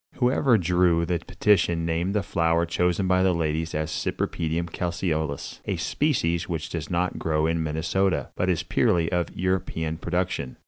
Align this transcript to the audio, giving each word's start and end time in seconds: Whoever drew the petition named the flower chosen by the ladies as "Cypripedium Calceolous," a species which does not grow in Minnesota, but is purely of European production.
Whoever 0.15 0.57
drew 0.57 1.05
the 1.05 1.19
petition 1.19 1.85
named 1.85 2.15
the 2.15 2.23
flower 2.23 2.65
chosen 2.65 3.07
by 3.07 3.21
the 3.21 3.33
ladies 3.35 3.75
as 3.75 3.91
"Cypripedium 3.91 4.67
Calceolous," 4.73 5.59
a 5.65 5.75
species 5.75 6.49
which 6.49 6.71
does 6.71 6.89
not 6.89 7.19
grow 7.19 7.45
in 7.45 7.61
Minnesota, 7.61 8.29
but 8.35 8.49
is 8.49 8.63
purely 8.63 9.11
of 9.11 9.29
European 9.35 9.97
production. 9.97 10.57